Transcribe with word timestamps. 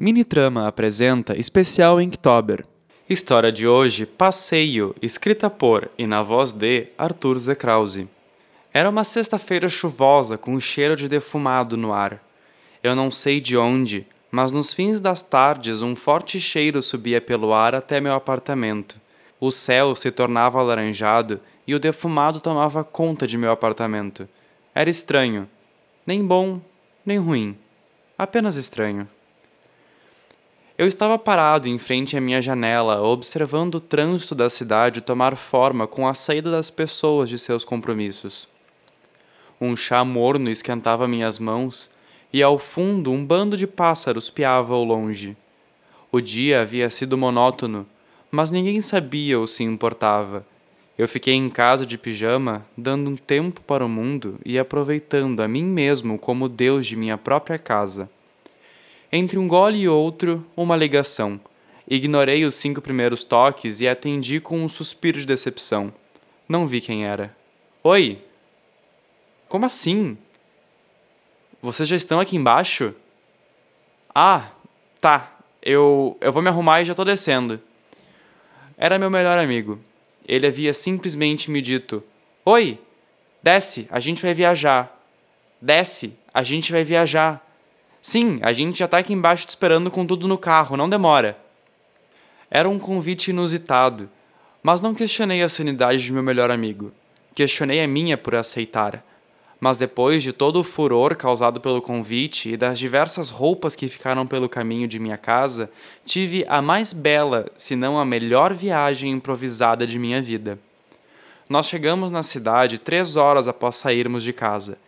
Minitrama 0.00 0.68
apresenta 0.68 1.36
especial 1.36 2.00
Inktober. 2.00 2.64
História 3.10 3.50
de 3.50 3.66
hoje: 3.66 4.06
Passeio, 4.06 4.94
escrita 5.02 5.50
por 5.50 5.90
e 5.98 6.06
na 6.06 6.22
voz 6.22 6.52
de 6.52 6.86
Arthur 6.96 7.36
Z. 7.40 7.56
Krause. 7.56 8.08
Era 8.72 8.88
uma 8.88 9.02
sexta-feira 9.02 9.68
chuvosa 9.68 10.38
com 10.38 10.54
um 10.54 10.60
cheiro 10.60 10.94
de 10.94 11.08
defumado 11.08 11.76
no 11.76 11.92
ar. 11.92 12.22
Eu 12.80 12.94
não 12.94 13.10
sei 13.10 13.40
de 13.40 13.56
onde, 13.56 14.06
mas 14.30 14.52
nos 14.52 14.72
fins 14.72 15.00
das 15.00 15.20
tardes 15.20 15.82
um 15.82 15.96
forte 15.96 16.38
cheiro 16.38 16.80
subia 16.80 17.20
pelo 17.20 17.52
ar 17.52 17.74
até 17.74 18.00
meu 18.00 18.12
apartamento. 18.14 19.00
O 19.40 19.50
céu 19.50 19.96
se 19.96 20.12
tornava 20.12 20.60
alaranjado 20.60 21.40
e 21.66 21.74
o 21.74 21.80
defumado 21.80 22.40
tomava 22.40 22.84
conta 22.84 23.26
de 23.26 23.36
meu 23.36 23.50
apartamento. 23.50 24.28
Era 24.72 24.88
estranho. 24.88 25.50
Nem 26.06 26.24
bom, 26.24 26.60
nem 27.04 27.18
ruim. 27.18 27.58
Apenas 28.16 28.54
estranho. 28.54 29.08
Eu 30.78 30.86
estava 30.86 31.18
parado 31.18 31.66
em 31.66 31.76
frente 31.76 32.16
à 32.16 32.20
minha 32.20 32.40
janela, 32.40 33.02
observando 33.02 33.74
o 33.74 33.80
trânsito 33.80 34.32
da 34.32 34.48
cidade 34.48 35.00
tomar 35.00 35.34
forma 35.34 35.88
com 35.88 36.06
a 36.06 36.14
saída 36.14 36.52
das 36.52 36.70
pessoas 36.70 37.28
de 37.28 37.36
seus 37.36 37.64
compromissos. 37.64 38.46
Um 39.60 39.74
chá 39.74 40.04
morno 40.04 40.48
esquentava 40.48 41.08
minhas 41.08 41.36
mãos, 41.36 41.90
e 42.32 42.44
ao 42.44 42.60
fundo 42.60 43.10
um 43.10 43.26
bando 43.26 43.56
de 43.56 43.66
pássaros 43.66 44.30
piava 44.30 44.72
ao 44.72 44.84
longe. 44.84 45.36
O 46.12 46.20
dia 46.20 46.60
havia 46.60 46.88
sido 46.90 47.18
monótono, 47.18 47.84
mas 48.30 48.52
ninguém 48.52 48.80
sabia 48.80 49.36
ou 49.36 49.48
se 49.48 49.64
importava. 49.64 50.46
Eu 50.96 51.08
fiquei 51.08 51.34
em 51.34 51.50
casa 51.50 51.84
de 51.84 51.98
pijama, 51.98 52.64
dando 52.76 53.10
um 53.10 53.16
tempo 53.16 53.60
para 53.62 53.84
o 53.84 53.88
mundo 53.88 54.38
e 54.44 54.56
aproveitando 54.56 55.40
a 55.40 55.48
mim 55.48 55.64
mesmo 55.64 56.16
como 56.16 56.48
Deus 56.48 56.86
de 56.86 56.94
minha 56.94 57.18
própria 57.18 57.58
casa. 57.58 58.08
Entre 59.10 59.38
um 59.38 59.48
gole 59.48 59.78
e 59.78 59.88
outro, 59.88 60.46
uma 60.54 60.76
ligação. 60.76 61.40
Ignorei 61.88 62.44
os 62.44 62.54
cinco 62.54 62.82
primeiros 62.82 63.24
toques 63.24 63.80
e 63.80 63.88
atendi 63.88 64.40
com 64.40 64.62
um 64.62 64.68
suspiro 64.68 65.18
de 65.18 65.26
decepção. 65.26 65.92
Não 66.46 66.66
vi 66.66 66.82
quem 66.82 67.06
era. 67.06 67.34
Oi! 67.82 68.22
Como 69.48 69.64
assim? 69.64 70.18
Vocês 71.62 71.88
já 71.88 71.96
estão 71.96 72.20
aqui 72.20 72.36
embaixo? 72.36 72.94
Ah, 74.14 74.50
tá. 75.00 75.32
Eu, 75.62 76.16
eu 76.20 76.30
vou 76.30 76.42
me 76.42 76.48
arrumar 76.50 76.82
e 76.82 76.84
já 76.84 76.94
tô 76.94 77.04
descendo. 77.04 77.58
Era 78.76 78.98
meu 78.98 79.10
melhor 79.10 79.38
amigo. 79.38 79.80
Ele 80.26 80.46
havia 80.46 80.74
simplesmente 80.74 81.50
me 81.50 81.62
dito: 81.62 82.04
Oi, 82.44 82.78
desce, 83.42 83.88
a 83.90 83.98
gente 83.98 84.20
vai 84.20 84.34
viajar. 84.34 84.94
Desce, 85.60 86.14
a 86.32 86.44
gente 86.44 86.70
vai 86.70 86.84
viajar. 86.84 87.47
Sim, 88.00 88.38
a 88.42 88.52
gente 88.52 88.78
já 88.78 88.88
tá 88.88 88.98
aqui 88.98 89.12
embaixo 89.12 89.46
te 89.46 89.50
esperando 89.50 89.90
com 89.90 90.06
tudo 90.06 90.28
no 90.28 90.38
carro, 90.38 90.76
não 90.76 90.88
demora. 90.88 91.36
Era 92.50 92.68
um 92.68 92.78
convite 92.78 93.30
inusitado, 93.30 94.08
mas 94.62 94.80
não 94.80 94.94
questionei 94.94 95.42
a 95.42 95.48
sanidade 95.48 96.02
de 96.02 96.12
meu 96.12 96.22
melhor 96.22 96.50
amigo. 96.50 96.92
Questionei 97.34 97.82
a 97.82 97.88
minha 97.88 98.16
por 98.16 98.34
aceitar. 98.34 99.04
Mas 99.60 99.76
depois 99.76 100.22
de 100.22 100.32
todo 100.32 100.60
o 100.60 100.64
furor 100.64 101.16
causado 101.16 101.60
pelo 101.60 101.82
convite 101.82 102.52
e 102.52 102.56
das 102.56 102.78
diversas 102.78 103.28
roupas 103.28 103.74
que 103.74 103.88
ficaram 103.88 104.24
pelo 104.24 104.48
caminho 104.48 104.86
de 104.86 105.00
minha 105.00 105.18
casa, 105.18 105.68
tive 106.04 106.44
a 106.48 106.62
mais 106.62 106.92
bela, 106.92 107.50
se 107.56 107.74
não 107.74 107.98
a 107.98 108.04
melhor 108.04 108.54
viagem 108.54 109.10
improvisada 109.10 109.84
de 109.84 109.98
minha 109.98 110.22
vida. 110.22 110.60
Nós 111.48 111.66
chegamos 111.66 112.12
na 112.12 112.22
cidade 112.22 112.78
três 112.78 113.16
horas 113.16 113.48
após 113.48 113.74
sairmos 113.76 114.22
de 114.22 114.32
casa 114.32 114.78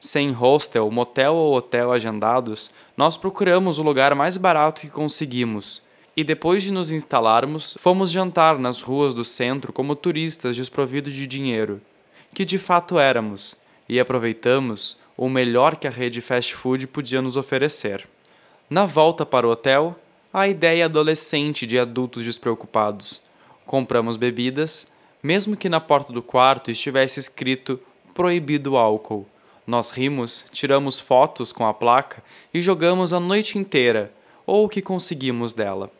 sem 0.00 0.30
hostel, 0.32 0.90
motel 0.90 1.34
ou 1.34 1.54
hotel 1.54 1.92
agendados, 1.92 2.70
nós 2.96 3.18
procuramos 3.18 3.78
o 3.78 3.82
lugar 3.82 4.14
mais 4.14 4.38
barato 4.38 4.80
que 4.80 4.88
conseguimos. 4.88 5.82
E 6.16 6.24
depois 6.24 6.62
de 6.62 6.72
nos 6.72 6.90
instalarmos, 6.90 7.76
fomos 7.78 8.10
jantar 8.10 8.58
nas 8.58 8.80
ruas 8.80 9.14
do 9.14 9.24
centro 9.24 9.72
como 9.72 9.94
turistas 9.94 10.56
desprovidos 10.56 11.14
de 11.14 11.26
dinheiro, 11.26 11.82
que 12.34 12.46
de 12.46 12.58
fato 12.58 12.98
éramos, 12.98 13.56
e 13.86 14.00
aproveitamos 14.00 14.96
o 15.16 15.28
melhor 15.28 15.76
que 15.76 15.86
a 15.86 15.90
rede 15.90 16.22
fast 16.22 16.54
food 16.54 16.86
podia 16.86 17.20
nos 17.20 17.36
oferecer. 17.36 18.08
Na 18.70 18.86
volta 18.86 19.26
para 19.26 19.46
o 19.46 19.50
hotel, 19.50 19.94
a 20.32 20.48
ideia 20.48 20.86
adolescente 20.86 21.66
de 21.66 21.78
adultos 21.78 22.24
despreocupados. 22.24 23.20
Compramos 23.66 24.16
bebidas, 24.16 24.86
mesmo 25.22 25.56
que 25.56 25.68
na 25.68 25.80
porta 25.80 26.12
do 26.12 26.22
quarto 26.22 26.70
estivesse 26.70 27.20
escrito 27.20 27.78
proibido 28.14 28.76
álcool 28.76 29.26
nós 29.70 29.90
rimos, 29.90 30.44
tiramos 30.50 30.98
fotos 30.98 31.52
com 31.52 31.64
a 31.64 31.72
placa 31.72 32.24
e 32.52 32.60
jogamos 32.60 33.12
a 33.12 33.20
noite 33.20 33.56
inteira, 33.56 34.12
ou 34.44 34.64
o 34.64 34.68
que 34.68 34.82
conseguimos 34.82 35.52
dela. 35.52 35.92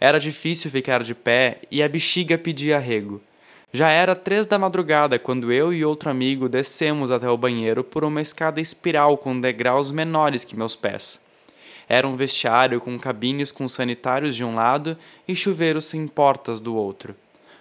Era 0.00 0.18
difícil 0.18 0.70
ficar 0.70 1.02
de 1.02 1.14
pé 1.14 1.58
e 1.70 1.82
a 1.82 1.88
bexiga 1.88 2.38
pedia 2.38 2.78
arrego. 2.78 3.20
Já 3.74 3.90
era 3.90 4.16
três 4.16 4.46
da 4.46 4.58
madrugada 4.58 5.18
quando 5.18 5.52
eu 5.52 5.70
e 5.70 5.84
outro 5.84 6.08
amigo 6.08 6.48
descemos 6.48 7.10
até 7.10 7.28
o 7.28 7.36
banheiro 7.36 7.84
por 7.84 8.04
uma 8.04 8.22
escada 8.22 8.58
espiral 8.58 9.18
com 9.18 9.38
degraus 9.38 9.90
menores 9.90 10.42
que 10.42 10.56
meus 10.56 10.74
pés. 10.74 11.20
Era 11.86 12.08
um 12.08 12.16
vestiário 12.16 12.80
com 12.80 12.98
cabines 12.98 13.52
com 13.52 13.68
sanitários 13.68 14.34
de 14.34 14.42
um 14.42 14.54
lado 14.54 14.96
e 15.28 15.36
chuveiros 15.36 15.84
sem 15.84 16.08
portas 16.08 16.58
do 16.58 16.74
outro. 16.74 17.14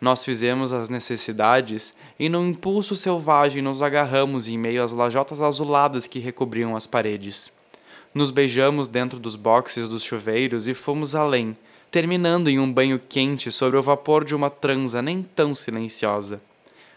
Nós 0.00 0.24
fizemos 0.24 0.72
as 0.72 0.88
necessidades 0.88 1.92
e, 2.18 2.28
num 2.28 2.48
impulso 2.48 2.96
selvagem, 2.96 3.60
nos 3.60 3.82
agarramos 3.82 4.48
em 4.48 4.56
meio 4.56 4.82
às 4.82 4.92
lajotas 4.92 5.42
azuladas 5.42 6.06
que 6.06 6.18
recobriam 6.18 6.74
as 6.74 6.86
paredes. 6.86 7.52
Nos 8.14 8.30
beijamos 8.30 8.88
dentro 8.88 9.18
dos 9.18 9.36
boxes 9.36 9.88
dos 9.88 10.02
chuveiros 10.02 10.66
e 10.66 10.72
fomos 10.72 11.14
além, 11.14 11.54
terminando 11.90 12.48
em 12.48 12.58
um 12.58 12.72
banho 12.72 12.98
quente 12.98 13.52
sobre 13.52 13.78
o 13.78 13.82
vapor 13.82 14.24
de 14.24 14.34
uma 14.34 14.48
transa 14.48 15.02
nem 15.02 15.22
tão 15.22 15.54
silenciosa. 15.54 16.40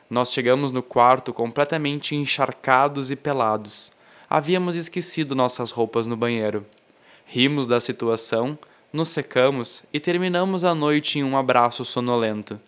Nós 0.09 0.31
chegamos 0.31 0.72
no 0.72 0.81
quarto 0.81 1.34
completamente 1.34 2.16
encharcados 2.16 3.12
e 3.12 3.16
pelados. 3.16 3.92
Havíamos 4.30 4.75
esquecido 4.75 5.36
nossas 5.36 5.72
roupas 5.72 6.08
no 6.08 6.16
banheiro. 6.16 6.66
Rimos 7.25 7.68
da 7.68 7.80
situação, 7.80 8.58
nos 8.94 9.09
secamos 9.09 9.84
e 9.92 10.00
terminamos 10.00 10.63
a 10.63 10.74
noite 10.74 11.19
em 11.19 11.24
um 11.24 11.36
abraço 11.36 11.84
sonolento. 11.84 12.59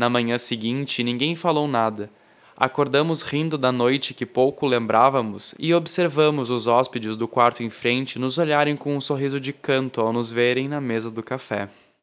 Na 0.00 0.08
manhã 0.08 0.38
seguinte, 0.38 1.04
ninguém 1.04 1.36
falou 1.36 1.68
nada. 1.68 2.08
Acordamos 2.56 3.20
rindo 3.20 3.58
da 3.58 3.70
noite 3.70 4.14
que 4.14 4.24
pouco 4.24 4.66
lembrávamos 4.66 5.54
e 5.58 5.74
observamos 5.74 6.48
os 6.48 6.66
hóspedes 6.66 7.18
do 7.18 7.28
quarto 7.28 7.62
em 7.62 7.68
frente 7.68 8.18
nos 8.18 8.38
olharem 8.38 8.78
com 8.78 8.96
um 8.96 9.00
sorriso 9.02 9.38
de 9.38 9.52
canto 9.52 10.00
ao 10.00 10.10
nos 10.10 10.30
verem 10.30 10.68
na 10.68 10.80
mesa 10.80 11.10
do 11.10 11.22
café. 11.22 11.68